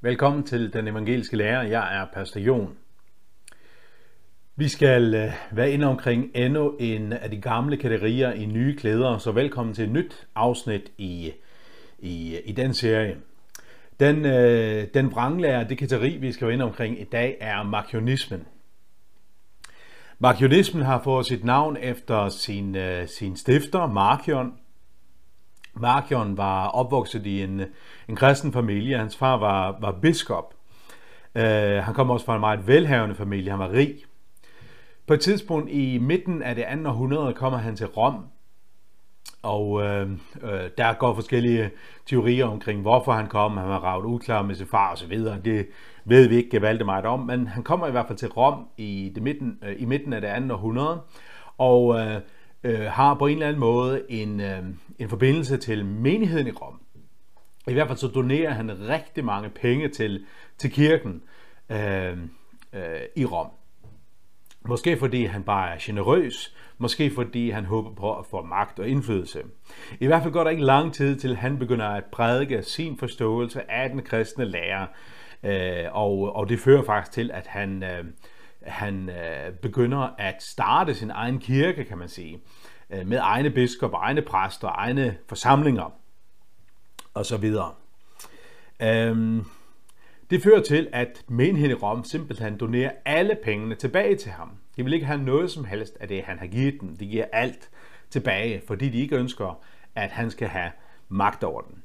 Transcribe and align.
Velkommen 0.00 0.42
til 0.42 0.72
Den 0.72 0.88
Evangeliske 0.88 1.36
Lærer. 1.36 1.62
Jeg 1.62 2.00
er 2.00 2.06
Pastor 2.14 2.40
Jon. 2.40 2.76
Vi 4.56 4.68
skal 4.68 5.14
øh, 5.14 5.32
være 5.52 5.70
inde 5.70 5.86
omkring 5.86 6.30
endnu 6.34 6.76
en 6.80 7.12
af 7.12 7.30
de 7.30 7.40
gamle 7.40 7.76
kategorier 7.76 8.32
i 8.32 8.46
nye 8.46 8.76
klæder, 8.76 9.18
så 9.18 9.32
velkommen 9.32 9.74
til 9.74 9.84
et 9.84 9.90
nyt 9.90 10.26
afsnit 10.34 10.92
i, 10.98 11.32
i, 11.98 12.38
i 12.44 12.52
den 12.52 12.74
serie. 12.74 13.16
Den, 14.00 14.24
øh, 14.24 14.86
den 14.94 15.10
vranglærer, 15.10 15.64
det 15.64 15.78
kategori, 15.78 16.16
vi 16.16 16.32
skal 16.32 16.46
være 16.46 16.54
inde 16.54 16.64
omkring 16.64 17.00
i 17.00 17.04
dag, 17.04 17.36
er 17.40 17.62
markionismen. 17.62 18.46
Markionismen 20.18 20.82
har 20.82 21.02
fået 21.02 21.26
sit 21.26 21.44
navn 21.44 21.76
efter 21.76 22.28
sin, 22.28 22.76
øh, 22.76 23.08
sin 23.08 23.36
stifter, 23.36 23.86
Markion, 23.86 24.52
Markion 25.80 26.36
var 26.36 26.68
opvokset 26.68 27.26
i 27.26 27.42
en, 27.42 27.62
en 28.08 28.16
kristen 28.16 28.52
familie. 28.52 28.98
Hans 28.98 29.16
far 29.16 29.36
var, 29.36 29.76
var 29.80 29.92
biskop. 29.92 30.54
Uh, 31.34 31.42
han 31.84 31.94
kom 31.94 32.10
også 32.10 32.26
fra 32.26 32.34
en 32.34 32.40
meget 32.40 32.66
velhavende 32.66 33.14
familie. 33.14 33.50
Han 33.50 33.58
var 33.58 33.72
rig. 33.72 33.94
På 35.06 35.14
et 35.14 35.20
tidspunkt 35.20 35.70
i 35.70 35.98
midten 35.98 36.42
af 36.42 36.54
det 36.54 36.62
andet 36.62 36.86
århundrede 36.86 37.34
kommer 37.34 37.58
han 37.58 37.76
til 37.76 37.86
Rom, 37.86 38.24
og 39.42 39.82
øh, 39.82 40.10
øh, 40.42 40.70
der 40.78 40.92
går 40.92 41.14
forskellige 41.14 41.70
teorier 42.06 42.46
omkring, 42.46 42.80
hvorfor 42.80 43.12
han 43.12 43.26
kom. 43.26 43.56
Han 43.56 43.68
var 43.68 43.78
ravet 43.78 44.04
uklar 44.04 44.42
med 44.42 44.54
sin 44.54 44.66
far 44.66 44.92
osv. 44.92 45.18
Det 45.44 45.66
ved 46.04 46.28
vi 46.28 46.36
ikke 46.36 46.62
valgte 46.62 46.84
meget 46.84 47.04
om, 47.04 47.20
men 47.20 47.46
han 47.46 47.62
kommer 47.62 47.86
i 47.86 47.90
hvert 47.90 48.06
fald 48.06 48.18
til 48.18 48.28
Rom 48.28 48.66
i, 48.76 49.12
det 49.14 49.22
midten, 49.22 49.58
øh, 49.62 49.74
i 49.78 49.84
midten 49.84 50.12
af 50.12 50.20
det 50.20 50.28
andet 50.28 50.52
århundrede, 50.52 51.00
og 51.58 52.00
øh, 52.00 52.20
øh, 52.64 52.80
har 52.80 53.14
på 53.14 53.26
en 53.26 53.32
eller 53.32 53.46
anden 53.46 53.60
måde 53.60 54.02
en, 54.08 54.40
øh, 54.40 54.62
en 54.98 55.08
forbindelse 55.08 55.56
til 55.56 55.84
menigheden 55.84 56.46
i 56.46 56.50
Rom. 56.50 56.80
I 57.68 57.72
hvert 57.72 57.86
fald 57.86 57.98
så 57.98 58.08
donerer 58.08 58.50
han 58.50 58.88
rigtig 58.88 59.24
mange 59.24 59.48
penge 59.48 59.88
til, 59.88 60.24
til 60.58 60.70
kirken 60.70 61.22
øh, 61.70 62.18
øh, 62.72 63.00
i 63.16 63.24
Rom. 63.24 63.48
Måske 64.68 64.96
fordi 64.96 65.24
han 65.24 65.42
bare 65.42 65.70
er 65.74 65.76
generøs, 65.80 66.54
måske 66.78 67.10
fordi 67.14 67.50
han 67.50 67.64
håber 67.64 67.94
på 67.94 68.18
at 68.18 68.26
få 68.26 68.42
magt 68.42 68.78
og 68.78 68.88
indflydelse. 68.88 69.42
I 70.00 70.06
hvert 70.06 70.22
fald 70.22 70.32
går 70.32 70.44
der 70.44 70.50
ikke 70.50 70.64
lang 70.64 70.94
tid 70.94 71.16
til, 71.16 71.36
han 71.36 71.58
begynder 71.58 71.86
at 71.86 72.04
prædike 72.04 72.62
sin 72.62 72.98
forståelse 72.98 73.70
af 73.70 73.90
den 73.90 74.02
kristne 74.02 74.44
lære, 74.44 74.86
øh, 75.42 75.84
og, 75.92 76.36
og 76.36 76.48
det 76.48 76.60
fører 76.60 76.82
faktisk 76.82 77.12
til, 77.12 77.30
at 77.30 77.46
han, 77.46 77.82
øh, 77.82 78.04
han 78.68 79.10
øh, 79.10 79.52
begynder 79.52 80.14
at 80.18 80.42
starte 80.42 80.94
sin 80.94 81.10
egen 81.10 81.38
kirke, 81.38 81.84
kan 81.84 81.98
man 81.98 82.08
sige. 82.08 82.40
Øh, 82.90 83.06
med 83.06 83.18
egne 83.22 83.50
biskopper, 83.50 83.98
egne 83.98 84.22
præster, 84.22 84.68
egne 84.68 85.16
forsamlinger 85.28 85.92
og 87.14 87.26
så 87.26 87.36
videre. 87.36 87.72
Øhm, 88.82 89.44
det 90.30 90.42
fører 90.42 90.62
til, 90.62 90.88
at 90.92 91.24
menigheden 91.28 91.70
i 91.70 91.74
Rom 91.74 92.04
simpelthen 92.04 92.56
donerer 92.58 92.90
alle 93.04 93.36
pengene 93.44 93.74
tilbage 93.74 94.16
til 94.16 94.30
ham. 94.30 94.50
De 94.76 94.84
vil 94.84 94.92
ikke 94.92 95.06
have 95.06 95.22
noget 95.22 95.50
som 95.50 95.64
helst 95.64 95.96
af 96.00 96.08
det, 96.08 96.22
han 96.22 96.38
har 96.38 96.46
givet 96.46 96.80
dem. 96.80 96.96
De 96.96 97.06
giver 97.06 97.24
alt 97.32 97.70
tilbage, 98.10 98.62
fordi 98.66 98.88
de 98.88 99.00
ikke 99.00 99.16
ønsker, 99.16 99.60
at 99.94 100.10
han 100.10 100.30
skal 100.30 100.48
have 100.48 100.70
magt 101.08 101.44
over 101.44 101.60
den. 101.60 101.82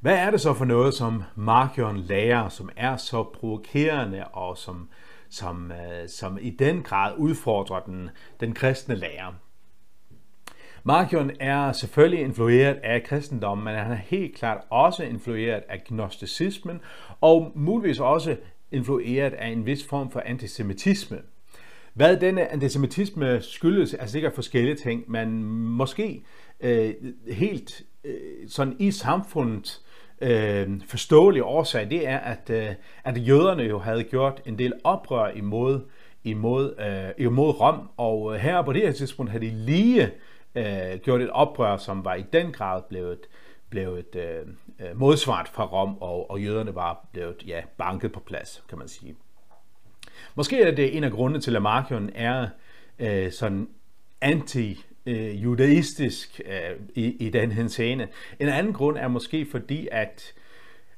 Hvad 0.00 0.14
er 0.14 0.30
det 0.30 0.40
så 0.40 0.54
for 0.54 0.64
noget, 0.64 0.94
som 0.94 1.22
Markion 1.36 1.96
lærer, 1.96 2.48
som 2.48 2.70
er 2.76 2.96
så 2.96 3.22
provokerende 3.22 4.24
og 4.24 4.58
som 4.58 4.88
som, 5.30 5.72
øh, 5.72 6.08
som 6.08 6.38
i 6.40 6.50
den 6.50 6.82
grad 6.82 7.14
udfordrer 7.16 7.80
den, 7.80 8.10
den 8.40 8.54
kristne 8.54 8.94
lære. 8.94 9.34
Markion 10.84 11.30
er 11.40 11.72
selvfølgelig 11.72 12.24
influeret 12.24 12.74
af 12.74 13.02
kristendommen, 13.02 13.64
men 13.64 13.74
han 13.74 13.92
er 13.92 13.96
helt 13.96 14.36
klart 14.36 14.64
også 14.70 15.02
influeret 15.02 15.62
af 15.68 15.84
gnosticismen, 15.84 16.80
og 17.20 17.52
muligvis 17.54 18.00
også 18.00 18.36
influeret 18.72 19.32
af 19.32 19.48
en 19.48 19.66
vis 19.66 19.86
form 19.86 20.10
for 20.10 20.22
antisemitisme. 20.26 21.18
Hvad 21.94 22.16
denne 22.16 22.52
antisemitisme 22.52 23.42
skyldes, 23.42 23.94
er 23.94 24.06
sikkert 24.06 24.34
forskellige 24.34 24.76
ting, 24.76 25.10
men 25.10 25.44
måske 25.64 26.24
øh, 26.60 26.94
helt 27.32 27.82
øh, 28.04 28.48
sådan 28.48 28.76
i 28.78 28.90
samfundet 28.90 29.80
øh, 30.20 30.80
forståelige 30.86 31.44
årsag, 31.44 31.90
det 31.90 32.08
er, 32.08 32.18
at, 32.18 32.50
øh, 32.50 32.74
at 33.04 33.28
jøderne 33.28 33.62
jo 33.62 33.78
havde 33.78 34.04
gjort 34.04 34.42
en 34.46 34.58
del 34.58 34.72
oprør 34.84 35.30
imod, 35.30 35.80
imod, 36.24 36.74
øh, 36.78 37.26
imod 37.26 37.60
Rom, 37.60 37.88
og 37.96 38.34
øh, 38.34 38.40
her 38.40 38.62
på 38.62 38.72
det 38.72 38.82
her 38.82 38.92
tidspunkt 38.92 39.32
havde 39.32 39.46
de 39.46 39.50
lige 39.50 40.10
øh, 40.54 40.98
gjort 41.02 41.20
et 41.20 41.30
oprør, 41.30 41.76
som 41.76 42.04
var 42.04 42.14
i 42.14 42.24
den 42.32 42.52
grad 42.52 42.82
blevet, 42.88 43.20
blevet 43.70 44.16
øh, 44.16 44.46
øh 44.80 44.98
modsvaret 45.00 45.48
fra 45.48 45.64
Rom, 45.64 45.98
og, 46.00 46.30
og 46.30 46.40
jøderne 46.40 46.74
var 46.74 47.08
blevet 47.12 47.44
ja, 47.46 47.62
banket 47.78 48.12
på 48.12 48.20
plads, 48.20 48.64
kan 48.68 48.78
man 48.78 48.88
sige. 48.88 49.16
Måske 50.34 50.62
er 50.62 50.74
det 50.74 50.96
en 50.96 51.04
af 51.04 51.10
grundene 51.10 51.40
til, 51.40 51.56
at 51.56 51.62
Markion 51.62 52.10
er 52.14 52.48
øh, 52.98 53.32
sådan 53.32 53.68
anti 54.20 54.84
øh, 55.08 55.42
judaistisk 55.42 56.40
øh, 56.46 56.76
i, 56.94 57.26
i 57.26 57.30
den 57.30 57.52
henseende. 57.52 58.08
En 58.40 58.48
anden 58.48 58.72
grund 58.72 58.98
er 58.98 59.08
måske 59.08 59.46
fordi, 59.50 59.88
at, 59.92 60.34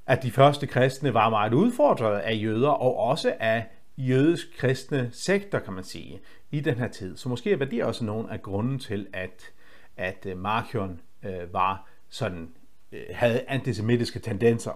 at 0.07 0.23
de 0.23 0.31
første 0.31 0.67
kristne 0.67 1.15
var 1.15 1.31
meget 1.31 1.55
udfordret 1.55 2.19
af 2.19 2.39
jøder, 2.43 2.69
og 2.69 2.97
også 2.97 3.35
af 3.41 3.67
jødisk 3.97 4.59
kristne 4.59 5.11
sekter, 5.13 5.59
kan 5.59 5.73
man 5.73 5.85
sige, 5.85 6.21
i 6.51 6.61
den 6.61 6.75
her 6.75 6.89
tid. 6.89 7.17
Så 7.17 7.29
måske 7.29 7.59
var 7.59 7.65
det 7.65 7.85
også 7.85 8.05
nogle 8.05 8.33
af 8.33 8.43
grunden 8.43 8.79
til, 8.79 9.07
at, 9.13 9.53
at 9.97 10.27
øh, 10.27 10.39
Markion 10.39 11.01
øh, 11.25 11.53
var 11.53 11.89
sådan, 12.09 12.49
øh, 12.93 13.03
havde 13.11 13.45
antisemitiske 13.49 14.19
tendenser. 14.19 14.73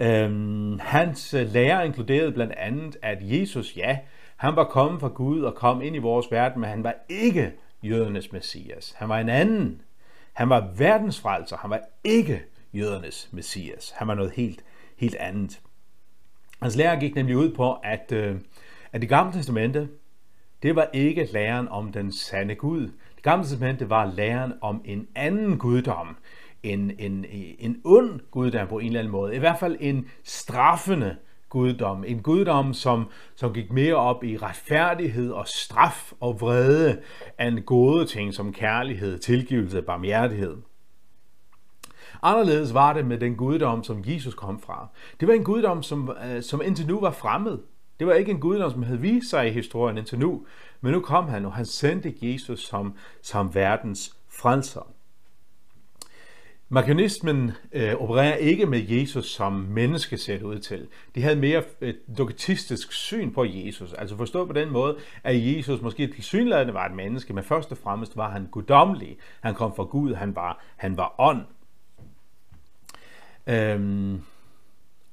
Øhm, 0.00 0.78
hans 0.78 1.32
lærer 1.32 1.44
lære 1.44 1.86
inkluderede 1.86 2.32
blandt 2.32 2.52
andet, 2.52 2.96
at 3.02 3.18
Jesus, 3.20 3.76
ja, 3.76 3.98
han 4.36 4.56
var 4.56 4.64
kommet 4.64 5.00
fra 5.00 5.08
Gud 5.08 5.42
og 5.42 5.54
kom 5.54 5.82
ind 5.82 5.96
i 5.96 5.98
vores 5.98 6.30
verden, 6.30 6.60
men 6.60 6.70
han 6.70 6.84
var 6.84 6.94
ikke 7.08 7.52
jødernes 7.82 8.32
messias. 8.32 8.94
Han 8.96 9.08
var 9.08 9.18
en 9.18 9.28
anden. 9.28 9.82
Han 10.32 10.48
var 10.48 10.70
verdens 10.76 11.20
frelser. 11.20 11.56
Han 11.56 11.70
var 11.70 11.80
ikke 12.04 12.42
jødernes 12.72 13.28
messias. 13.32 13.94
Han 13.96 14.08
var 14.08 14.14
noget 14.14 14.32
helt, 14.32 14.64
helt 14.96 15.14
andet. 15.14 15.60
Hans 16.62 16.76
lære 16.76 17.00
gik 17.00 17.14
nemlig 17.14 17.36
ud 17.36 17.54
på, 17.54 17.72
at, 17.72 18.12
øh, 18.12 18.36
at 18.92 19.00
det 19.00 19.08
gamle 19.08 19.32
testamente, 19.32 19.88
det 20.62 20.76
var 20.76 20.88
ikke 20.92 21.28
læren 21.32 21.68
om 21.68 21.92
den 21.92 22.12
sande 22.12 22.54
Gud. 22.54 22.82
Det 23.16 23.22
gamle 23.22 23.44
testamente 23.44 23.90
var 23.90 24.04
læren 24.04 24.52
om 24.60 24.82
en 24.84 25.08
anden 25.14 25.58
guddom. 25.58 26.16
En, 26.62 26.92
en, 26.98 27.24
en 27.58 27.80
ond 27.84 28.20
guddom 28.30 28.68
på 28.68 28.78
en 28.78 28.86
eller 28.86 28.98
anden 28.98 29.12
måde. 29.12 29.36
I 29.36 29.38
hvert 29.38 29.58
fald 29.58 29.76
en 29.80 30.08
straffende 30.22 31.16
guddom. 31.54 32.04
En 32.04 32.22
guddom, 32.22 32.74
som, 32.74 33.08
som 33.36 33.52
gik 33.52 33.72
mere 33.72 33.94
op 33.94 34.24
i 34.24 34.36
retfærdighed 34.36 35.30
og 35.30 35.48
straf 35.48 36.12
og 36.20 36.40
vrede 36.40 37.00
end 37.40 37.60
gode 37.60 38.06
ting 38.06 38.34
som 38.34 38.52
kærlighed, 38.52 39.18
tilgivelse 39.18 39.78
og 39.78 39.84
barmhjertighed. 39.84 40.56
Anderledes 42.22 42.74
var 42.74 42.92
det 42.92 43.06
med 43.06 43.18
den 43.18 43.36
guddom, 43.36 43.84
som 43.84 44.02
Jesus 44.06 44.34
kom 44.34 44.60
fra. 44.60 44.88
Det 45.20 45.28
var 45.28 45.34
en 45.34 45.44
guddom, 45.44 45.82
som, 45.82 46.10
øh, 46.26 46.42
som 46.42 46.62
indtil 46.64 46.86
nu 46.86 47.00
var 47.00 47.10
fremmed. 47.10 47.58
Det 47.98 48.06
var 48.06 48.12
ikke 48.12 48.30
en 48.30 48.40
guddom, 48.40 48.70
som 48.70 48.82
havde 48.82 49.00
vist 49.00 49.30
sig 49.30 49.48
i 49.48 49.50
historien 49.50 49.98
indtil 49.98 50.18
nu, 50.18 50.46
men 50.80 50.92
nu 50.92 51.00
kom 51.00 51.28
han, 51.28 51.44
og 51.44 51.52
han 51.52 51.66
sendte 51.66 52.14
Jesus 52.22 52.60
som, 52.60 52.94
som 53.22 53.54
verdens 53.54 54.16
frelser. 54.28 54.93
Markionismen 56.74 57.52
øh, 57.72 57.94
opererer 57.94 58.36
ikke 58.36 58.66
med 58.66 58.88
Jesus 58.88 59.30
som 59.30 59.52
menneske 59.52 60.18
ser 60.18 60.42
ud 60.42 60.58
til. 60.58 60.88
De 61.14 61.22
havde 61.22 61.36
mere 61.36 61.62
øh, 61.80 61.88
et 61.88 62.18
dogmatistisk 62.18 62.92
syn 62.92 63.32
på 63.32 63.44
Jesus. 63.44 63.92
Altså 63.92 64.16
forstå 64.16 64.46
på 64.46 64.52
den 64.52 64.70
måde, 64.70 64.96
at 65.24 65.56
Jesus 65.56 65.80
måske 65.80 66.06
tilsyneladende 66.06 66.74
var 66.74 66.86
et 66.86 66.94
menneske, 66.94 67.32
men 67.32 67.44
først 67.44 67.72
og 67.72 67.78
fremmest 67.78 68.16
var 68.16 68.30
han 68.30 68.46
guddommelig. 68.46 69.16
Han 69.40 69.54
kom 69.54 69.76
fra 69.76 69.82
Gud, 69.84 70.14
han 70.14 70.36
var, 70.36 70.64
han 70.76 70.96
var 70.96 71.14
ånd. 71.18 71.42
Øhm, 73.46 74.20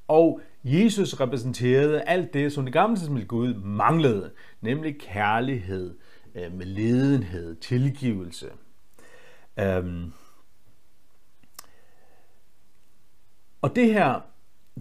og 0.07 0.41
Jesus 0.63 1.19
repræsenterede 1.19 2.01
alt 2.01 2.33
det, 2.33 2.53
som 2.53 2.63
det 2.65 2.73
gamle 2.73 2.95
testament 2.97 3.27
Gud 3.27 3.53
manglede, 3.53 4.31
nemlig 4.61 4.99
kærlighed, 4.99 5.95
øh, 6.35 6.53
med 6.53 6.65
ledenhed, 6.65 7.55
tilgivelse. 7.55 8.49
Øhm, 9.59 10.13
Og 13.61 13.75
det 13.75 13.93
her, 13.93 14.19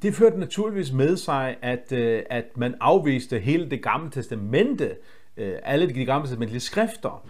det 0.03 0.15
førte 0.15 0.39
naturligvis 0.39 0.93
med 0.93 1.17
sig, 1.17 1.57
at, 1.63 1.93
øh, 1.93 2.23
at 2.31 2.45
man 2.57 2.75
afviste 2.81 3.39
hele 3.39 3.71
det 3.71 3.83
gamle 3.83 4.11
testamente, 4.11 4.97
øh, 5.37 5.59
alle 5.63 5.95
de 5.95 6.05
gamle 6.05 6.27
testamentlige 6.27 6.61
skrifter. 6.61 7.27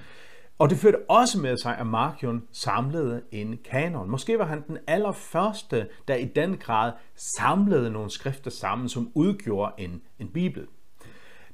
Og 0.58 0.70
det 0.70 0.79
førte 0.79 0.99
også 1.08 1.38
med 1.38 1.56
sig, 1.56 1.79
at 1.79 1.87
Markion 1.87 2.43
samlede 2.52 3.23
en 3.32 3.58
kanon. 3.70 4.11
Måske 4.11 4.38
var 4.38 4.44
han 4.44 4.64
den 4.69 4.79
allerførste, 4.87 5.88
der 6.08 6.14
i 6.14 6.25
den 6.25 6.56
grad 6.56 6.93
samlede 7.37 7.91
nogle 7.91 8.11
skrifter 8.11 8.50
sammen, 8.50 8.88
som 8.88 9.12
udgjorde 9.14 9.73
en, 9.79 10.03
en 10.19 10.29
bibel. 10.29 10.67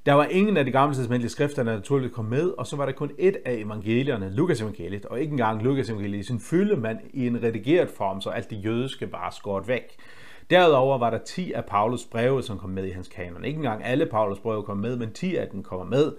Der 0.06 0.12
var 0.12 0.24
ingen 0.24 0.56
af 0.56 0.64
de 0.64 0.70
gamle 0.70 0.96
testamentlige 0.96 1.30
skrifter, 1.30 1.62
der 1.62 1.72
naturligt 1.72 2.12
kom 2.12 2.24
med, 2.24 2.48
og 2.58 2.66
så 2.66 2.76
var 2.76 2.86
der 2.86 2.92
kun 2.92 3.10
et 3.18 3.36
af 3.44 3.52
evangelierne, 3.52 4.30
Lukas 4.30 4.60
evangeliet, 4.60 5.06
og 5.06 5.20
ikke 5.20 5.30
engang 5.30 5.62
Lukas 5.62 5.90
evangeliet 5.90 6.20
i 6.20 6.26
sin 6.26 6.40
fylde, 6.40 6.76
men 6.76 6.98
i 7.12 7.26
en 7.26 7.42
redigeret 7.42 7.90
form, 7.90 8.20
så 8.20 8.30
alt 8.30 8.50
det 8.50 8.64
jødiske 8.64 9.06
bare 9.06 9.32
skåret 9.32 9.68
væk. 9.68 9.96
Derudover 10.50 10.98
var 10.98 11.10
der 11.10 11.18
10 11.18 11.52
af 11.52 11.64
Paulus 11.64 12.04
breve, 12.04 12.42
som 12.42 12.58
kom 12.58 12.70
med 12.70 12.86
i 12.86 12.90
hans 12.90 13.08
kanon. 13.08 13.44
Ikke 13.44 13.56
engang 13.56 13.84
alle 13.84 14.06
Paulus 14.06 14.38
breve 14.38 14.62
kom 14.62 14.76
med, 14.76 14.96
men 14.96 15.12
10 15.12 15.36
af 15.36 15.48
dem 15.48 15.62
kommer 15.62 15.86
med, 15.86 16.12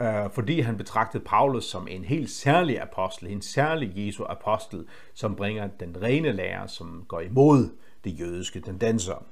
øh, 0.00 0.30
fordi 0.32 0.60
han 0.60 0.76
betragtede 0.76 1.24
Paulus 1.24 1.64
som 1.64 1.88
en 1.90 2.04
helt 2.04 2.30
særlig 2.30 2.82
apostel, 2.82 3.28
en 3.28 3.42
særlig 3.42 3.92
Jesu 3.96 4.24
apostel, 4.28 4.86
som 5.14 5.36
bringer 5.36 5.68
den 5.80 5.96
rene 6.02 6.32
lære, 6.32 6.68
som 6.68 7.04
går 7.08 7.20
imod 7.20 7.70
de 8.04 8.10
jødiske 8.10 8.60
tendenser. 8.60 9.24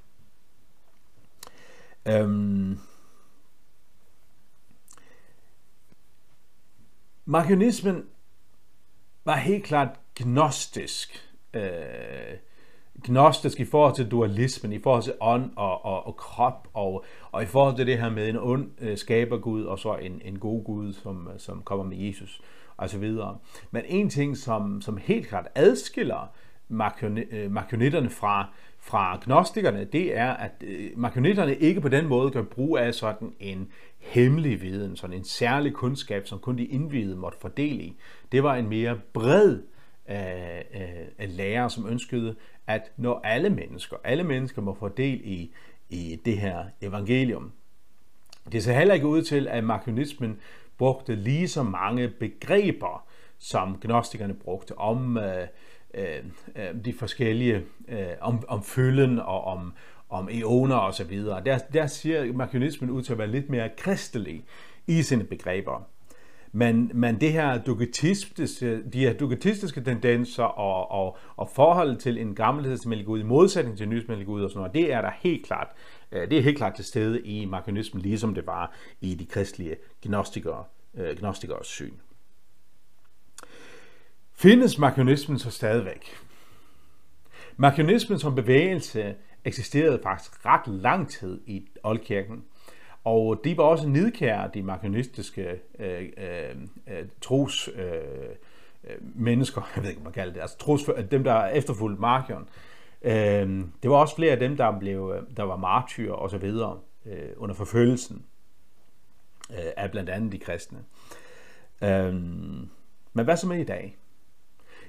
Øhm 2.09 2.79
Markionismen 7.25 8.05
var 9.25 9.37
helt 9.37 9.65
klart 9.65 10.01
gnostisk. 10.17 11.31
Øh, 11.55 11.63
gnostisk 13.05 13.61
i 13.61 13.65
forhold 13.65 13.95
til 13.95 14.11
dualismen, 14.11 14.73
i 14.73 14.79
forhold 14.79 15.03
til 15.03 15.15
ånd 15.21 15.51
og, 15.57 15.85
og, 15.85 16.07
og 16.07 16.17
krop, 16.17 16.69
og, 16.73 17.05
og 17.33 17.43
i 17.43 17.47
forhold 17.47 17.77
til 17.77 17.87
det 17.87 17.99
her 17.99 18.11
med 18.11 18.29
en 18.29 18.37
ond 18.37 18.71
øh, 18.81 18.99
skabergud, 18.99 19.65
og 19.65 19.79
så 19.79 19.95
en, 19.95 20.21
en 20.25 20.39
god 20.39 20.65
Gud, 20.65 20.93
som, 20.93 21.29
som 21.39 21.63
kommer 21.63 21.85
med 21.85 21.97
Jesus, 21.97 22.41
og 22.77 22.91
så 22.91 22.99
videre. 22.99 23.39
Men 23.71 23.83
en 23.87 24.11
ting, 24.11 24.37
som, 24.37 24.81
som 24.81 24.97
helt 24.97 25.29
klart 25.29 25.49
adskiller 25.55 26.31
øh, 26.71 28.11
fra, 28.11 28.49
fra 28.79 29.21
gnostikerne, 29.25 29.85
det 29.85 30.17
er, 30.17 30.31
at 30.31 30.53
øh, 30.63 31.57
ikke 31.61 31.81
på 31.81 31.89
den 31.89 32.07
måde 32.07 32.31
gør 32.31 32.43
brug 32.43 32.79
af 32.79 32.95
sådan 32.95 33.33
en 33.41 33.69
hemmelig 33.99 34.63
viden, 34.63 34.97
sådan 34.97 35.17
en 35.17 35.25
særlig 35.25 35.73
kundskab, 35.73 36.27
som 36.27 36.39
kun 36.39 36.59
de 36.59 36.65
indvidede 36.65 37.17
måtte 37.17 37.39
fordele 37.41 37.83
i. 37.83 37.97
Det 38.33 38.43
var 38.43 38.55
en 38.55 38.69
mere 38.69 38.99
bred 39.13 39.59
af, 40.07 40.65
af, 40.73 41.09
af 41.19 41.37
lærere, 41.37 41.71
som 41.71 41.89
ønskede, 41.89 42.35
at 42.67 42.93
når 42.97 43.21
alle 43.25 43.51
mennesker, 43.51 43.97
alle 44.05 44.25
mennesker 44.25 44.63
må 44.63 44.75
få 44.75 44.89
del 44.89 45.21
i, 45.25 45.51
i 45.89 46.21
det 46.25 46.39
her 46.39 46.65
evangelium. 46.81 47.53
Det 48.53 48.63
ser 48.63 48.73
heller 48.73 48.95
ikke 48.95 49.07
ud 49.07 49.23
til, 49.23 49.49
at 49.49 49.65
markionismen 49.65 50.39
brugte 50.79 51.15
lige 51.15 51.49
så 51.49 51.63
mange 51.63 52.09
begreber, 52.09 53.07
som 53.39 53.79
gnostikerne 53.81 54.35
brugte 54.35 54.79
om 54.79 55.19
øh, 55.19 55.47
Øh, 55.95 56.25
øh, 56.57 56.85
de 56.85 56.93
forskellige, 56.93 57.63
øh, 57.89 58.07
om, 58.21 58.45
om 58.49 58.63
følgen 58.63 59.19
og 59.19 59.45
om, 59.45 59.73
om 60.09 60.29
eoner 60.33 60.77
og 60.77 60.95
så 60.95 61.05
videre. 61.05 61.45
Der, 61.45 61.59
der 61.59 61.87
siger 61.87 62.33
markionismen 62.33 62.91
ud 62.91 63.03
til 63.03 63.13
at 63.13 63.19
være 63.19 63.31
lidt 63.31 63.51
mere 63.51 63.71
kristelig 63.77 64.45
i 64.87 65.03
sine 65.03 65.25
begreber. 65.25 65.89
Men, 66.57 66.91
men 66.95 67.21
det 67.21 67.33
her 67.33 67.63
duketistiske, 67.63 68.83
de 68.93 68.99
her 68.99 69.13
dogmatistiske 69.13 69.81
tendenser 69.81 70.45
og, 70.45 70.91
og, 70.91 71.17
og 71.37 71.49
forholdet 71.49 71.99
til 71.99 72.19
en 72.19 72.35
gammelhedsmældig 72.35 73.07
Gud 73.07 73.21
i 73.21 73.23
modsætning 73.23 73.79
til 73.79 73.89
nysmældig 73.89 74.27
Gud 74.27 74.43
og 74.43 74.51
sådan 74.51 74.59
noget, 74.59 74.75
det 74.75 74.93
er 74.93 75.01
der 75.01 75.11
helt 75.21 75.47
klart, 75.47 75.69
øh, 76.13 76.31
det 76.31 76.39
er 76.39 76.43
helt 76.43 76.57
klart 76.57 76.75
til 76.75 76.85
stede 76.85 77.21
i 77.21 77.45
markionismen, 77.45 78.03
ligesom 78.03 78.35
det 78.35 78.47
var 78.47 78.73
i 79.01 79.15
de 79.15 79.27
kristelige 79.27 79.77
gnostikere, 80.03 80.65
øh, 80.95 81.17
gnostikers 81.19 81.67
syn. 81.67 81.93
Findes 84.45 84.79
markionismen 84.79 85.39
så 85.39 85.51
stadigvæk? 85.51 86.07
Markionismen 87.57 88.19
som 88.19 88.35
bevægelse 88.35 89.15
eksisterede 89.45 90.01
faktisk 90.03 90.47
ret 90.47 90.67
lang 90.67 91.09
tid 91.09 91.41
i 91.47 91.69
oldkirken. 91.83 92.45
Og 93.05 93.41
de 93.45 93.57
var 93.57 93.65
også 93.65 93.89
nidkære, 93.89 94.51
de 94.55 94.63
markionistiske 94.63 95.61
øh, 95.79 96.03
øh, 96.17 96.57
øh, 96.87 97.07
tros 97.21 97.69
øh, 97.75 97.93
øh 98.85 98.97
mennesker, 99.01 99.63
jeg 99.77 99.83
ved 99.83 99.91
ikke, 99.91 100.01
hvad 100.01 100.11
man 100.11 100.13
kalder 100.13 100.33
det, 100.33 100.41
altså 100.41 100.59
tros, 100.59 100.91
dem, 101.11 101.25
der 101.25 101.47
efterfulgte 101.47 102.01
Markion. 102.01 102.49
Øh, 103.03 103.65
det 103.83 103.91
var 103.91 103.97
også 103.97 104.17
flere 104.17 104.33
af 104.33 104.39
dem, 104.39 104.57
der, 104.57 104.79
blev, 104.79 105.15
øh, 105.17 105.37
der 105.37 105.43
var 105.43 105.57
martyrer 105.57 106.15
og 106.15 106.31
så 106.31 106.39
videre 106.39 106.79
øh, 107.07 107.29
under 107.37 107.55
forfølgelsen 107.55 108.25
øh, 109.51 109.73
af 109.77 109.91
blandt 109.91 110.11
andet 110.11 110.33
de 110.33 110.39
kristne. 110.39 110.79
Øh, 111.83 112.15
men 113.13 113.25
hvad 113.25 113.37
så 113.37 113.47
med 113.47 113.59
i 113.59 113.65
dag? 113.65 113.99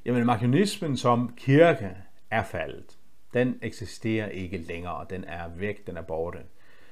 Jamen, 0.05 0.25
markionismen 0.25 0.97
som 0.97 1.33
kirke 1.37 1.97
er 2.31 2.43
faldet. 2.43 2.97
Den 3.33 3.59
eksisterer 3.61 4.29
ikke 4.29 4.57
længere. 4.57 5.05
Den 5.09 5.23
er 5.23 5.47
væk, 5.47 5.87
den 5.87 5.97
er 5.97 6.01
borte. 6.01 6.39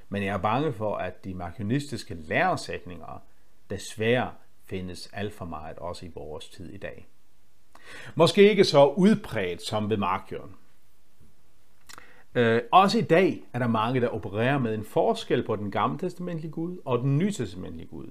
Men 0.09 0.23
jeg 0.23 0.33
er 0.33 0.37
bange 0.37 0.73
for, 0.73 0.95
at 0.95 1.23
de 1.25 1.33
markionistiske 1.33 2.13
læresætninger 2.13 3.23
desværre 3.69 4.31
findes 4.65 5.09
alt 5.13 5.33
for 5.33 5.45
meget 5.45 5.77
også 5.77 6.05
i 6.05 6.11
vores 6.15 6.49
tid 6.49 6.69
i 6.69 6.77
dag. 6.77 7.07
Måske 8.15 8.49
ikke 8.49 8.63
så 8.63 8.85
udbredt 8.85 9.61
som 9.61 9.89
ved 9.89 9.97
Markion. 9.97 10.55
Øh, 12.35 12.61
også 12.71 12.97
i 12.97 13.01
dag 13.01 13.43
er 13.53 13.59
der 13.59 13.67
mange, 13.67 14.01
der 14.01 14.07
opererer 14.07 14.57
med 14.57 14.73
en 14.73 14.85
forskel 14.85 15.45
på 15.45 15.55
den 15.55 15.71
gamle 15.71 15.99
testamentlige 15.99 16.51
Gud 16.51 16.77
og 16.85 16.99
den 16.99 17.17
nye 17.17 17.31
testamentlige 17.31 17.87
Gud. 17.87 18.07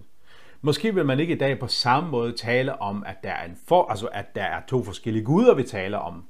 Måske 0.64 0.94
vil 0.94 1.06
man 1.06 1.20
ikke 1.20 1.34
i 1.34 1.38
dag 1.38 1.58
på 1.58 1.66
samme 1.66 2.10
måde 2.10 2.32
tale 2.32 2.82
om, 2.82 3.04
at 3.06 3.16
der 3.24 3.30
er, 3.30 3.44
en 3.44 3.58
for, 3.66 3.86
altså 3.90 4.06
at 4.06 4.34
der 4.34 4.42
er 4.42 4.60
to 4.68 4.84
forskellige 4.84 5.24
guder, 5.24 5.54
vi 5.54 5.62
taler 5.62 5.98
om. 5.98 6.24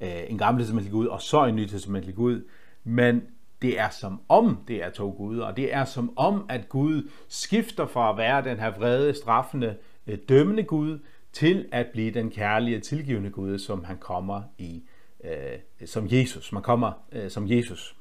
Øh, 0.00 0.22
en 0.28 0.38
gammel 0.38 0.62
testamentlig 0.62 0.92
Gud 0.92 1.06
og 1.06 1.22
så 1.22 1.44
en 1.44 1.56
ny 1.56 1.66
testamentlig 1.66 2.14
Gud. 2.14 2.48
Men 2.84 3.22
det 3.62 3.80
er 3.80 3.90
som 3.90 4.20
om 4.28 4.64
det 4.68 4.84
er 4.84 4.90
to 4.90 5.10
guder, 5.10 5.44
og 5.46 5.56
det 5.56 5.74
er 5.74 5.84
som 5.84 6.18
om, 6.18 6.46
at 6.48 6.68
Gud 6.68 7.10
skifter 7.28 7.86
fra 7.86 8.10
at 8.10 8.16
være 8.16 8.44
den 8.44 8.60
her 8.60 8.70
vrede, 8.70 9.14
straffende, 9.14 9.76
øh, 10.06 10.18
dømmende 10.28 10.62
Gud, 10.62 10.98
til 11.32 11.68
at 11.72 11.86
blive 11.92 12.10
den 12.10 12.30
kærlige, 12.30 12.80
tilgivende 12.80 13.30
Gud, 13.30 13.58
som 13.58 13.84
han 13.84 13.96
kommer 13.98 14.42
i, 14.58 14.82
øh, 15.24 15.86
som 15.86 16.06
Jesus. 16.10 16.52
Man 16.52 16.62
kommer 16.62 16.92
øh, 17.12 17.30
som 17.30 17.50
Jesus. 17.50 17.96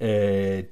Øh, 0.00 0.64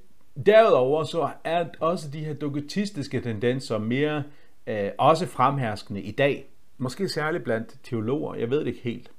derudover 0.46 1.05
så 1.05 1.31
er 1.44 1.67
også 1.81 2.11
de 2.11 2.25
her 2.25 2.34
dogmatistiske 2.34 3.20
tendenser 3.20 3.79
mere 3.79 4.25
øh, 4.67 4.90
også 4.99 5.26
fremherskende 5.26 6.02
i 6.02 6.11
dag. 6.11 6.46
Måske 6.79 7.08
særligt 7.08 7.44
blandt 7.44 7.79
teologer, 7.84 8.34
jeg 8.34 8.50
ved 8.50 8.58
det 8.61 8.67
ikke 8.67 8.81
helt. 8.81 9.11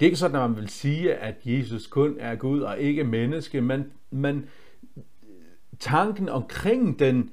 Det 0.00 0.06
er 0.06 0.10
ikke 0.10 0.18
sådan, 0.18 0.42
at 0.42 0.50
man 0.50 0.60
vil 0.60 0.68
sige, 0.68 1.14
at 1.14 1.34
Jesus 1.44 1.86
kun 1.86 2.16
er 2.20 2.34
Gud 2.34 2.60
og 2.60 2.78
ikke 2.78 3.04
menneske, 3.04 3.60
men, 3.60 3.92
men 4.10 4.48
tanken 5.78 6.28
omkring 6.28 6.98
den 6.98 7.30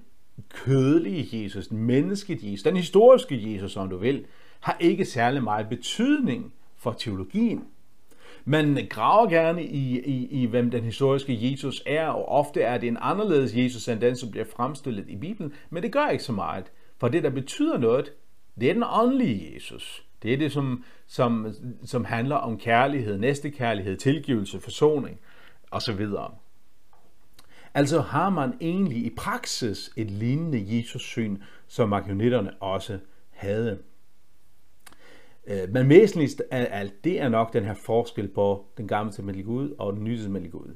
kødelige 0.50 1.44
Jesus, 1.44 1.68
den 1.68 1.78
menneskelige 1.78 2.52
Jesus, 2.52 2.64
den 2.64 2.78
historiske 2.78 3.54
Jesus, 3.54 3.72
som 3.72 3.90
du 3.90 3.98
vil, 3.98 4.26
har 4.60 4.78
ikke 4.80 5.06
særlig 5.06 5.44
meget 5.44 5.70
betydning 5.70 6.54
for 6.76 6.92
teologien. 6.92 7.66
Man 8.46 8.88
graver 8.90 9.30
gerne 9.30 9.64
i, 9.64 10.00
i, 10.00 10.28
i, 10.28 10.46
hvem 10.46 10.72
den 10.72 10.84
historiske 10.84 11.52
Jesus 11.52 11.84
er, 11.86 12.08
og 12.08 12.28
ofte 12.28 12.62
er 12.62 12.78
det 12.78 12.88
en 12.88 12.98
anderledes 13.02 13.56
Jesus 13.56 13.88
end 13.88 14.00
den, 14.00 14.16
som 14.16 14.32
bliver 14.32 14.46
fremstillet 14.56 15.06
i 15.10 15.16
Bibelen, 15.16 15.54
men 15.70 15.84
det 15.84 15.92
gør 15.92 16.08
ikke 16.08 16.24
så 16.24 16.32
meget. 16.32 16.72
For 16.98 17.08
det, 17.08 17.24
der 17.24 17.30
betyder 17.30 17.78
noget, 17.78 18.14
det 18.60 18.70
er 18.70 18.74
den 18.74 18.84
åndelige 18.92 19.56
Jesus. 19.56 20.04
Det 20.24 20.34
er 20.34 20.38
det, 20.38 20.52
som, 20.52 20.84
som, 21.08 21.54
som 21.86 22.06
handler 22.06 22.36
om 22.36 22.58
kærlighed, 22.58 23.18
næstekærlighed, 23.18 23.98
tilgivelse, 23.98 24.60
forsoning 24.60 25.20
osv. 25.72 26.06
Altså 27.74 28.02
har 28.02 28.30
man 28.30 28.54
egentlig 28.62 29.06
i 29.06 29.10
praksis 29.18 29.92
et 29.96 30.12
lignende 30.12 30.78
Jesus-syn, 30.78 31.38
som 31.68 31.90
markionitterne 31.90 32.54
også 32.60 33.00
havde. 33.30 33.80
Øh, 35.48 35.70
men 35.70 35.90
væsentligst 35.90 36.44
af 36.52 36.68
alt, 36.72 37.04
det 37.04 37.22
er 37.22 37.30
nok 37.30 37.54
den 37.54 37.64
her 37.64 37.74
forskel 37.74 38.28
på 38.28 38.66
den 38.78 38.88
gamle 38.88 39.12
testamentlige 39.12 39.46
Gud 39.46 39.76
og 39.80 39.94
den 39.94 40.04
nye 40.04 40.16
testamentlige 40.16 40.52
Gud. 40.52 40.76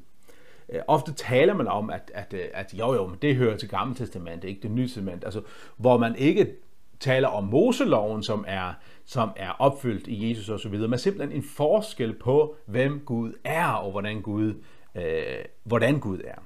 Øh, 0.70 0.82
ofte 0.88 1.14
taler 1.14 1.54
man 1.54 1.68
om, 1.68 1.90
at, 1.90 2.12
at, 2.14 2.34
øh, 2.34 2.46
at 2.54 2.74
jo 2.74 2.94
jo, 2.94 3.08
men 3.08 3.18
det 3.22 3.36
hører 3.36 3.58
til 3.58 3.70
gamle 3.70 3.96
testamentet, 3.96 4.50
ikke 4.50 4.62
det 4.62 4.72
nye 4.72 4.88
testament. 4.88 5.24
Altså, 5.24 5.42
hvor 5.78 5.98
man 5.98 6.16
ikke 6.16 6.56
taler 7.00 7.28
om 7.28 7.44
Moseloven, 7.44 8.24
som 8.24 8.46
er, 8.48 8.74
som 9.06 9.30
er 9.36 9.50
opfyldt 9.50 10.08
i 10.08 10.30
Jesus 10.30 10.50
osv., 10.50 10.80
men 10.80 11.00
simpelthen 11.00 11.38
en 11.38 11.44
forskel 11.44 12.14
på, 12.14 12.56
hvem 12.66 13.00
Gud 13.06 13.34
er, 13.44 13.72
og 13.72 13.92
hvordan 13.92 14.22
Gud, 14.22 14.54
øh, 14.96 15.46
hvordan 15.64 16.00
Gud 16.00 16.20
er. 16.26 16.40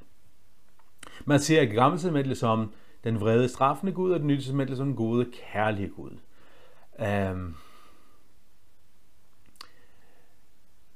Man 1.26 1.40
ser 1.40 1.66
Gamle 1.66 1.98
Testamentet 1.98 2.38
som 2.38 2.74
den 3.04 3.20
vrede, 3.20 3.50
straffende 3.50 3.92
Gud, 3.92 4.12
og 4.12 4.20
den 4.20 4.28
nye 4.28 4.38
Testamentet 4.38 4.78
som 4.78 4.86
den 4.86 4.96
gode, 4.96 5.32
kærlige 5.52 5.90
Gud. 5.90 6.12
Øh, 7.00 7.36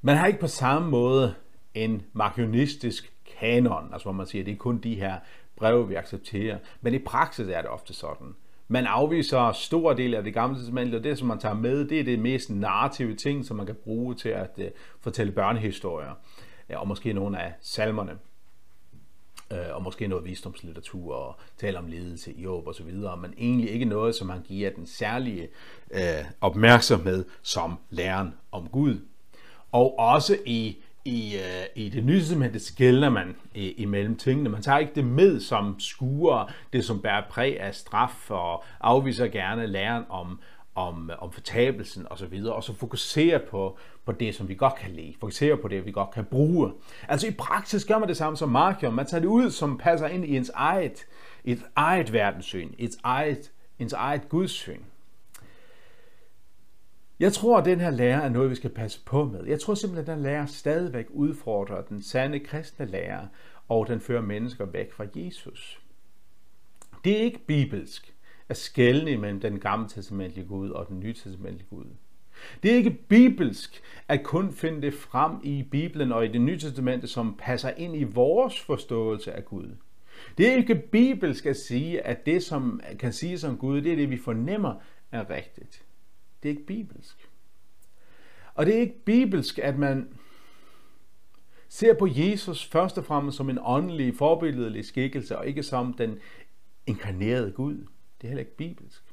man 0.05 0.17
har 0.17 0.27
ikke 0.27 0.39
på 0.39 0.47
samme 0.47 0.89
måde 0.89 1.33
en 1.73 2.01
markionistisk 2.13 3.13
kanon, 3.39 3.89
altså 3.93 4.05
hvor 4.05 4.11
man 4.11 4.27
siger, 4.27 4.41
at 4.41 4.45
det 4.45 4.51
er 4.51 4.57
kun 4.57 4.77
de 4.77 4.95
her 4.95 5.19
breve, 5.55 5.87
vi 5.87 5.95
accepterer. 5.95 6.57
Men 6.81 6.93
i 6.93 6.99
praksis 6.99 7.47
er 7.47 7.61
det 7.61 7.69
ofte 7.69 7.93
sådan. 7.93 8.35
Man 8.67 8.85
afviser 8.85 9.51
stor 9.51 9.93
del 9.93 10.13
af 10.13 10.23
det 10.23 10.33
gamle 10.33 10.57
testament, 10.59 10.95
og 10.95 11.03
det, 11.03 11.17
som 11.17 11.27
man 11.27 11.39
tager 11.39 11.55
med, 11.55 11.87
det 11.87 11.99
er 11.99 12.03
det 12.03 12.19
mest 12.19 12.49
narrative 12.49 13.15
ting, 13.15 13.45
som 13.45 13.57
man 13.57 13.65
kan 13.65 13.75
bruge 13.75 14.15
til 14.15 14.29
at 14.29 14.49
uh, 14.57 14.63
fortælle 15.01 15.31
børnehistorier, 15.31 16.13
ja, 16.69 16.77
og 16.79 16.87
måske 16.87 17.13
nogle 17.13 17.41
af 17.41 17.53
salmerne. 17.61 18.11
uh, 19.51 19.75
og 19.75 19.83
måske 19.83 20.07
noget 20.07 20.25
visdomslitteratur 20.25 21.15
og 21.15 21.35
tale 21.57 21.77
om 21.77 21.87
ledelse 21.87 22.33
i 22.33 22.43
håb 22.43 22.67
og 22.67 22.75
så 22.75 22.83
videre, 22.83 23.17
men 23.17 23.33
egentlig 23.37 23.69
ikke 23.71 23.85
noget, 23.85 24.15
som 24.15 24.27
man 24.27 24.41
giver 24.41 24.69
den 24.69 24.87
særlige 24.87 25.47
uh, 25.91 26.25
opmærksomhed 26.41 27.25
som 27.41 27.77
læren 27.89 28.33
om 28.51 28.67
Gud. 28.67 28.99
Og 29.73 29.99
også 29.99 30.37
i 30.45 30.77
i, 31.05 31.35
øh, 31.35 31.65
i 31.75 31.89
det 31.89 32.03
nye 32.03 32.19
testamente 32.19 32.59
skældner 32.59 33.09
man 33.09 33.35
øh, 33.55 33.71
imellem 33.77 34.15
tingene. 34.15 34.49
Man 34.49 34.61
tager 34.61 34.77
ikke 34.77 34.95
det 34.95 35.05
med 35.05 35.39
som 35.39 35.79
skuer, 35.79 36.51
det 36.73 36.85
som 36.85 37.01
bærer 37.01 37.23
præg 37.29 37.59
af 37.59 37.75
straf, 37.75 38.31
og 38.31 38.63
afviser 38.81 39.27
gerne 39.27 39.67
læren 39.67 40.03
om, 40.09 40.39
om, 40.75 41.11
om 41.19 41.31
fortabelsen 41.31 42.07
og 42.09 42.17
så 42.17 42.27
og 42.45 42.63
så 42.63 42.73
fokuserer 42.73 43.39
på, 43.49 43.77
på 44.05 44.11
det, 44.11 44.35
som 44.35 44.49
vi 44.49 44.55
godt 44.55 44.75
kan 44.75 44.91
lide, 44.91 45.13
fokuserer 45.19 45.55
på 45.55 45.67
det, 45.67 45.85
vi 45.85 45.91
godt 45.91 46.11
kan 46.11 46.25
bruge. 46.25 46.71
Altså 47.07 47.27
i 47.27 47.31
praksis 47.31 47.85
gør 47.85 47.99
man 47.99 48.09
det 48.09 48.17
samme 48.17 48.37
som 48.37 48.49
Markion. 48.49 48.95
Man 48.95 49.05
tager 49.05 49.21
det 49.21 49.27
ud, 49.27 49.51
som 49.51 49.77
passer 49.77 50.07
ind 50.07 50.25
i 50.25 50.37
ens 50.37 50.51
eget, 50.53 51.05
et 51.45 51.63
eget 51.75 52.13
verdenssyn, 52.13 52.69
et 52.77 52.91
eget, 53.03 53.51
ens 53.79 53.93
eget 53.93 54.29
gudssyn. 54.29 54.81
Jeg 57.23 57.33
tror, 57.33 57.57
at 57.57 57.65
den 57.65 57.79
her 57.79 57.89
lærer 57.89 58.21
er 58.21 58.29
noget, 58.29 58.49
vi 58.49 58.55
skal 58.55 58.69
passe 58.69 58.99
på 59.05 59.25
med. 59.25 59.45
Jeg 59.45 59.59
tror 59.59 59.73
simpelthen, 59.73 60.11
at 60.11 60.15
den 60.15 60.23
lærer 60.23 60.45
stadigvæk 60.45 61.05
udfordrer 61.09 61.81
den 61.81 62.01
sande 62.01 62.39
kristne 62.39 62.85
lærer, 62.85 63.27
og 63.69 63.87
den 63.87 63.99
fører 63.99 64.21
mennesker 64.21 64.65
væk 64.65 64.93
fra 64.93 65.05
Jesus. 65.15 65.81
Det 67.03 67.17
er 67.17 67.21
ikke 67.21 67.39
bibelsk 67.47 68.13
at 68.49 68.57
skælne 68.57 69.17
mellem 69.17 69.39
den 69.39 69.59
gamle 69.59 69.89
testamentlige 69.89 70.47
Gud 70.47 70.69
og 70.69 70.87
den 70.87 70.99
nye 70.99 71.13
testamentlige 71.13 71.67
Gud. 71.69 71.85
Det 72.63 72.71
er 72.71 72.75
ikke 72.75 72.97
bibelsk 73.09 73.81
at 74.07 74.23
kun 74.23 74.53
finde 74.53 74.81
det 74.81 74.93
frem 74.93 75.31
i 75.43 75.63
Bibelen 75.71 76.11
og 76.11 76.25
i 76.25 76.27
det 76.27 76.41
nye 76.41 76.59
testamente, 76.59 77.07
som 77.07 77.35
passer 77.39 77.69
ind 77.77 77.95
i 77.95 78.03
vores 78.03 78.61
forståelse 78.61 79.33
af 79.33 79.45
Gud. 79.45 79.75
Det 80.37 80.49
er 80.49 80.55
ikke 80.55 80.75
bibelsk 80.75 81.45
at 81.45 81.57
sige, 81.57 82.01
at 82.01 82.25
det, 82.25 82.43
som 82.43 82.81
kan 82.99 83.13
siges 83.13 83.43
om 83.43 83.57
Gud, 83.57 83.81
det 83.81 83.91
er 83.91 83.95
det, 83.95 84.09
vi 84.09 84.17
fornemmer 84.17 84.73
er 85.11 85.29
rigtigt. 85.29 85.83
Det 86.43 86.49
er 86.49 86.53
ikke 86.53 86.65
bibelsk. 86.65 87.29
Og 88.53 88.65
det 88.65 88.75
er 88.75 88.79
ikke 88.79 89.03
bibelsk, 89.05 89.59
at 89.59 89.77
man 89.77 90.13
ser 91.67 91.93
på 91.93 92.07
Jesus 92.09 92.65
først 92.65 92.97
og 92.97 93.05
fremmest 93.05 93.37
som 93.37 93.49
en 93.49 93.59
åndelig, 93.61 94.15
forbilledelig 94.15 94.85
skikkelse, 94.85 95.37
og 95.37 95.47
ikke 95.47 95.63
som 95.63 95.93
den 95.93 96.19
inkarnerede 96.87 97.51
Gud. 97.51 97.75
Det 98.21 98.23
er 98.23 98.27
heller 98.27 98.39
ikke 98.39 98.57
bibelsk. 98.57 99.03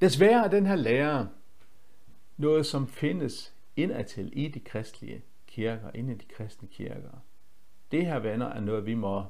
Desværre 0.00 0.44
er 0.44 0.48
den 0.48 0.66
her 0.66 0.76
lære 0.76 1.28
noget, 2.36 2.66
som 2.66 2.88
findes 2.88 3.54
indadtil 3.76 4.32
i 4.32 4.48
de 4.48 4.60
kristlige 4.60 5.22
kirker, 5.46 5.90
inde 5.94 6.12
i 6.12 6.16
de 6.16 6.26
kristne 6.26 6.68
kirker. 6.68 7.22
Det 7.92 8.06
her, 8.06 8.18
venner, 8.18 8.46
er 8.46 8.60
noget, 8.60 8.86
vi 8.86 8.94
må 8.94 9.24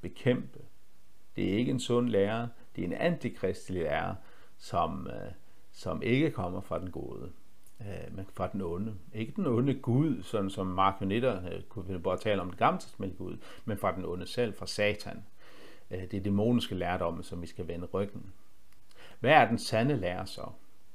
bekæmpe. 0.00 0.58
Det 1.36 1.52
er 1.52 1.58
ikke 1.58 1.70
en 1.70 1.80
sund 1.80 2.08
lære, 2.08 2.48
det 2.76 2.82
er 2.82 2.86
en 2.86 2.92
antikristelig 2.92 3.82
lære, 3.82 4.16
som, 4.58 5.06
øh, 5.06 5.32
som 5.72 6.02
ikke 6.02 6.30
kommer 6.30 6.60
fra 6.60 6.78
den 6.78 6.90
gode, 6.90 7.30
øh, 7.80 8.16
men 8.16 8.26
fra 8.34 8.48
den 8.52 8.60
onde. 8.62 8.94
Ikke 9.14 9.32
den 9.36 9.46
onde 9.46 9.74
Gud, 9.74 10.22
sådan 10.22 10.50
som 10.50 10.66
marionetter 10.66 11.52
øh, 11.52 11.62
kunne 11.62 11.86
vi 11.86 11.98
bare 11.98 12.18
tale 12.18 12.40
om 12.40 12.50
det 12.50 12.58
gamle 12.58 12.80
testament 12.80 13.18
Gud, 13.18 13.36
men 13.64 13.78
fra 13.78 13.94
den 13.96 14.04
onde 14.04 14.26
selv, 14.26 14.54
fra 14.54 14.66
Satan. 14.66 15.24
Øh, 15.90 16.00
det 16.02 16.14
er 16.14 16.20
dæmoniske 16.20 16.74
lærdomme, 16.74 17.22
som 17.24 17.42
vi 17.42 17.46
skal 17.46 17.68
vende 17.68 17.86
ryggen. 17.86 18.32
Hvad 19.20 19.32
er 19.32 19.48
den 19.48 19.58
sande 19.58 19.96
lære 19.96 20.26
så? 20.26 20.44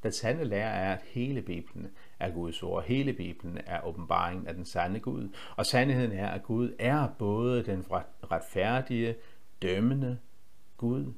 Den 0.04 0.12
sande 0.12 0.44
lære 0.46 0.70
er, 0.70 0.94
at 0.94 1.02
hele 1.02 1.42
Bibelen 1.42 1.88
er 2.20 2.32
Guds 2.32 2.64
ord. 2.64 2.84
Hele 2.84 3.14
Bibelen 3.14 3.58
er 3.66 3.86
åbenbaringen 3.86 4.48
af 4.48 4.54
den 4.54 4.66
sande 4.66 5.00
Gud. 5.00 5.30
Og 5.56 5.66
sandheden 5.66 6.12
er, 6.12 6.28
at 6.28 6.44
Gud 6.44 6.76
er 6.80 7.08
både 7.20 7.64
den 7.64 7.86
retfærdige, 8.32 9.16
dømmende 9.62 10.20
Gud, 10.78 11.14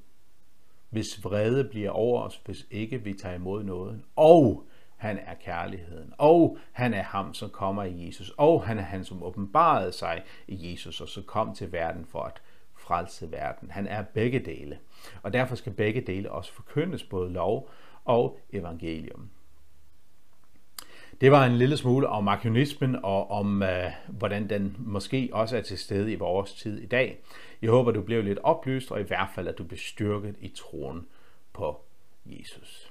hvis 0.90 1.24
vrede 1.24 1.64
bliver 1.64 1.90
over 1.90 2.22
os, 2.22 2.42
hvis 2.46 2.68
ikke 2.72 3.04
vi 3.04 3.14
tager 3.14 3.36
imod 3.36 3.64
noget. 3.64 4.02
Og 4.16 4.64
han 4.98 5.18
er 5.18 5.34
kærligheden, 5.34 6.14
og 6.18 6.58
han 6.72 6.94
er 6.94 7.04
ham, 7.04 7.34
som 7.34 7.50
kommer 7.50 7.84
i 7.84 8.06
Jesus, 8.06 8.34
og 8.38 8.64
han 8.64 8.78
er 8.78 8.84
han, 8.84 9.04
som 9.06 9.24
åbenbarede 9.24 9.92
sig 9.92 10.24
i 10.48 10.72
Jesus, 10.72 11.02
og 11.02 11.08
så 11.08 11.22
kom 11.22 11.56
til 11.56 11.72
verden 11.72 12.06
for 12.06 12.22
at 12.22 12.42
frelse 12.78 13.32
verden. 13.32 13.72
Han 13.72 13.88
er 13.88 14.02
begge 14.02 14.40
dele, 14.40 14.80
og 15.24 15.34
derfor 15.34 15.56
skal 15.56 15.74
begge 15.74 16.02
dele 16.02 16.32
også 16.32 16.54
forkyndes, 16.54 17.04
både 17.04 17.30
lov 17.30 17.70
og 18.06 18.40
evangelium. 18.54 19.30
Det 21.22 21.32
var 21.32 21.46
en 21.46 21.58
lille 21.58 21.78
smule 21.78 22.08
om 22.08 22.24
markionismen 22.24 22.96
og 23.04 23.32
om, 23.32 23.64
øh, 23.64 23.92
hvordan 24.08 24.50
den 24.50 24.76
måske 24.80 25.30
også 25.34 25.58
er 25.58 25.62
til 25.62 25.78
stede 25.78 26.12
i 26.12 26.16
vores 26.16 26.54
tid 26.54 26.80
i 26.80 26.86
dag. 26.86 27.20
Jeg 27.62 27.70
håber, 27.70 27.92
du 27.92 28.02
blev 28.02 28.24
lidt 28.24 28.40
oplyst, 28.44 28.92
og 28.92 29.00
i 29.00 29.04
hvert 29.04 29.30
fald, 29.36 29.48
at 29.48 29.58
du 29.58 29.64
blev 29.64 29.78
styrket 29.78 30.36
i 30.42 30.48
troen 30.48 31.08
på 31.54 31.82
Jesus. 32.26 32.89